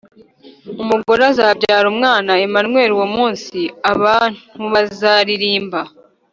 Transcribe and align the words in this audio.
umugore 0.81 1.21
azabyara 1.31 1.85
umwana, 1.93 2.31
emanueli. 2.45 2.93
uwo 2.97 3.07
munsi 3.15 3.57
abantubazaririmba 3.91 5.81